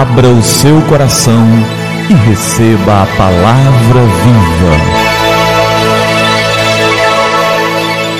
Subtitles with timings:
[0.00, 1.44] Abra o seu coração
[2.08, 4.74] e receba a palavra viva.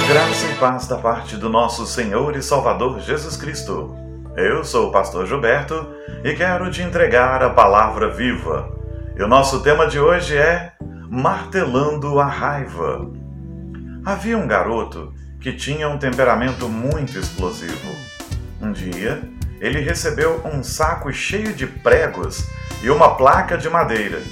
[0.07, 3.97] Graça e paz da parte do nosso Senhor e Salvador Jesus Cristo.
[4.37, 5.87] Eu sou o pastor Gilberto
[6.23, 8.71] e quero te entregar a palavra viva.
[9.17, 10.75] E o nosso tema de hoje é
[11.09, 13.11] Martelando a Raiva.
[14.05, 17.91] Havia um garoto que tinha um temperamento muito explosivo.
[18.61, 19.23] Um dia,
[19.61, 22.47] ele recebeu um saco cheio de pregos
[22.83, 24.23] e uma placa de madeira.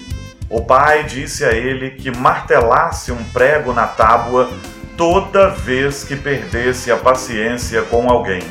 [0.48, 4.50] O pai disse a ele que martelasse um prego na tábua
[4.96, 8.42] toda vez que perdesse a paciência com alguém.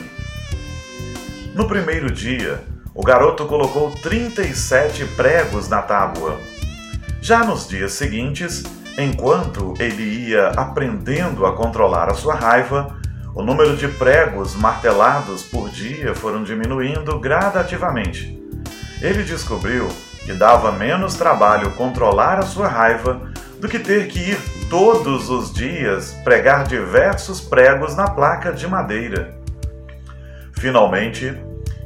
[1.55, 2.63] No primeiro dia,
[2.93, 6.39] o garoto colocou 37 pregos na tábua.
[7.19, 8.63] Já nos dias seguintes,
[8.97, 12.96] enquanto ele ia aprendendo a controlar a sua raiva,
[13.37, 18.35] o número de pregos martelados por dia foram diminuindo gradativamente.
[18.99, 19.87] Ele descobriu
[20.25, 24.37] que dava menos trabalho controlar a sua raiva do que ter que ir
[24.71, 29.39] todos os dias pregar diversos pregos na placa de madeira.
[30.53, 31.31] Finalmente,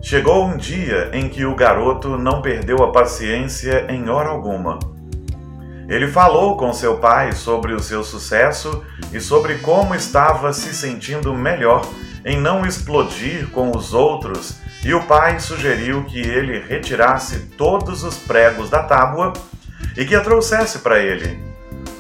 [0.02, 4.80] chegou um dia em que o garoto não perdeu a paciência em hora alguma.
[5.92, 11.33] Ele falou com seu pai sobre o seu sucesso e sobre como estava se sentindo
[11.33, 11.86] melhor
[12.23, 18.16] em não explodir com os outros, e o pai sugeriu que ele retirasse todos os
[18.16, 19.33] pregos da tábua
[19.98, 21.38] e que a trouxesse para ele.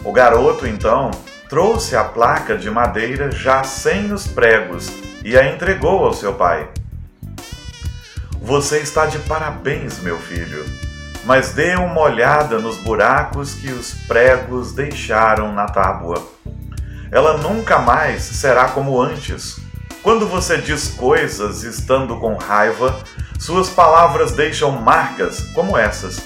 [0.05, 1.11] O garoto então
[1.49, 4.89] trouxe a placa de madeira já sem os pregos
[5.21, 6.69] e a entregou ao seu pai.
[8.41, 10.90] Você está de parabéns, meu filho
[11.25, 16.21] mas dê uma olhada nos buracos que os pregos deixaram na tábua.
[17.11, 19.59] Ela nunca mais será como antes.
[20.01, 22.99] Quando você diz coisas estando com raiva,
[23.39, 26.21] suas palavras deixam marcas como essas.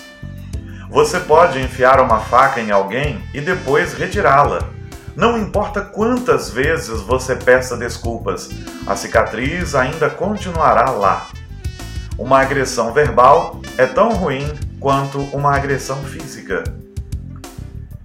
[0.90, 4.60] Você pode enfiar uma faca em alguém e depois retirá-la.
[5.16, 8.50] Não importa quantas vezes você peça desculpas,
[8.86, 11.28] a cicatriz ainda continuará lá.
[12.18, 14.54] Uma agressão verbal é tão ruim
[14.86, 16.64] quanto uma agressão física.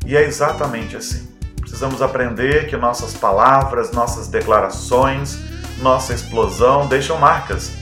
[0.07, 1.29] E é exatamente assim.
[1.61, 5.39] Precisamos aprender que nossas palavras, nossas declarações,
[5.83, 7.73] nossa explosão deixam marcas.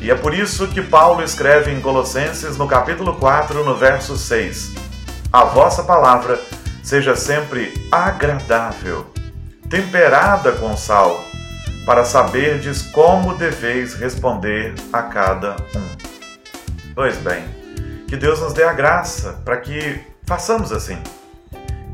[0.00, 4.72] E é por isso que Paulo escreve em Colossenses, no capítulo 4, no verso 6:
[5.32, 6.40] A vossa palavra
[6.82, 9.06] seja sempre agradável,
[9.70, 11.24] temperada com sal,
[11.86, 16.92] para saberdes como deveis responder a cada um.
[16.92, 17.61] Pois bem,
[18.12, 21.02] que Deus nos dê a graça para que façamos assim.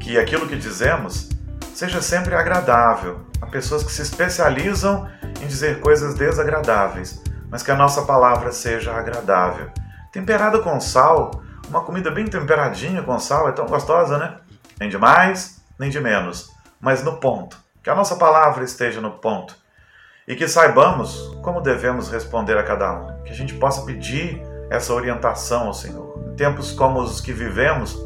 [0.00, 1.28] Que aquilo que dizemos
[1.72, 3.20] seja sempre agradável.
[3.40, 5.08] Há pessoas que se especializam
[5.40, 9.70] em dizer coisas desagradáveis, mas que a nossa palavra seja agradável.
[10.10, 14.38] Temperada com sal, uma comida bem temperadinha com sal é tão gostosa, né?
[14.80, 17.56] Nem de mais, nem de menos, mas no ponto.
[17.80, 19.54] Que a nossa palavra esteja no ponto.
[20.26, 23.22] E que saibamos como devemos responder a cada um.
[23.22, 26.08] Que a gente possa pedir essa orientação ao Senhor
[26.38, 27.98] tempos como os que vivemos,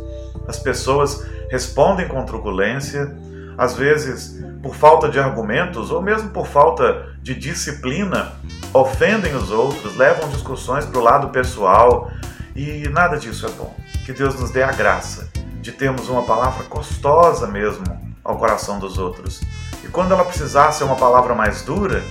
[0.49, 3.15] as pessoas respondem com truculência,
[3.57, 8.33] às vezes por falta de argumentos ou mesmo por falta de disciplina,
[8.73, 12.11] ofendem os outros, levam discussões para o lado pessoal
[12.57, 13.75] e nada disso é bom.
[14.07, 15.29] Que Deus nos dê a graça
[15.61, 17.85] de termos uma palavra gostosa mesmo
[18.25, 19.41] ao coração dos outros.
[19.85, 22.03] E quando ela precisar ser uma palavra mais dura,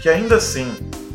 [0.00, 0.72] que ainda assim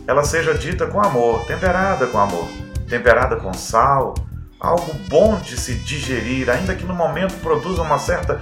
[0.08, 2.48] ela seja dita com amor, temperada com amor,
[2.92, 4.14] temperada com sal,
[4.60, 8.42] algo bom de se digerir, ainda que no momento produza uma certa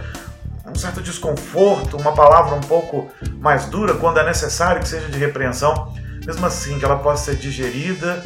[0.67, 3.09] um certo desconforto, uma palavra um pouco
[3.39, 5.93] mais dura quando é necessário que seja de repreensão,
[6.25, 8.23] mesmo assim que ela possa ser digerida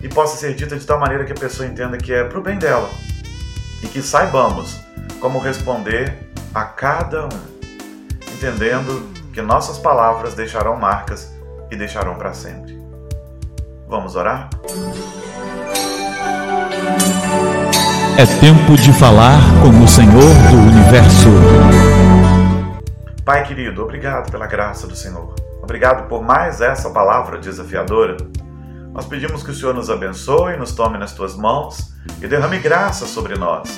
[0.00, 2.42] e possa ser dita de tal maneira que a pessoa entenda que é para o
[2.42, 2.88] bem dela
[3.82, 4.80] e que saibamos
[5.20, 6.16] como responder
[6.54, 7.40] a cada um,
[8.34, 11.30] entendendo que nossas palavras deixarão marcas
[11.70, 12.80] e deixarão para sempre.
[13.86, 14.48] Vamos orar?
[18.18, 21.28] É tempo de falar com o Senhor do Universo.
[23.24, 25.34] Pai querido, obrigado pela graça do Senhor.
[25.62, 28.18] Obrigado por mais essa palavra desafiadora.
[28.92, 33.06] Nós pedimos que o Senhor nos abençoe, nos tome nas tuas mãos e derrame graça
[33.06, 33.70] sobre nós.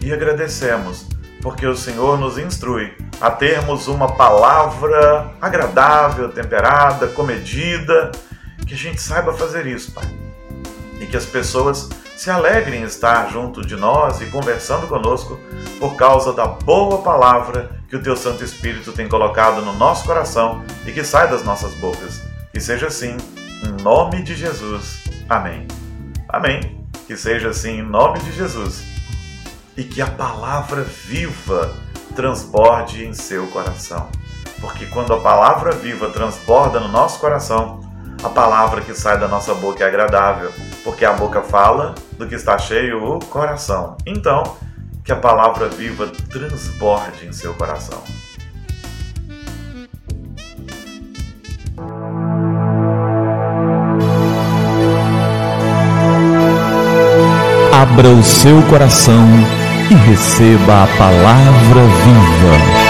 [0.00, 1.06] E agradecemos,
[1.42, 8.12] porque o Senhor nos instrui a termos uma palavra agradável, temperada, comedida,
[8.66, 10.06] que a gente saiba fazer isso, Pai.
[11.00, 15.38] E que as pessoas se alegrem em estar junto de nós e conversando conosco
[15.78, 20.64] por causa da boa palavra que o Teu Santo Espírito tem colocado no nosso coração
[20.86, 22.22] e que sai das nossas bocas.
[22.52, 23.16] Que seja assim,
[23.64, 25.04] em nome de Jesus.
[25.28, 25.66] Amém.
[26.28, 26.86] Amém.
[27.06, 28.84] Que seja assim em nome de Jesus.
[29.76, 31.74] E que a palavra viva
[32.14, 34.08] transborde em seu coração.
[34.60, 37.80] Porque quando a palavra viva transborda no nosso coração,
[38.22, 40.52] a palavra que sai da nossa boca é agradável,
[40.84, 43.96] porque a boca fala do que está cheio o coração.
[44.06, 44.56] Então,
[45.02, 48.02] que a palavra viva transborde em seu coração.
[57.72, 59.26] Abra o seu coração
[59.90, 62.83] e receba a palavra viva.